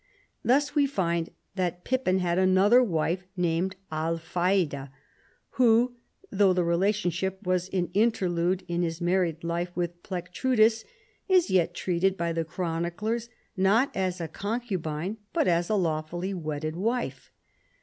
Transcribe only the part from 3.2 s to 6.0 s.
named Alphaida, who,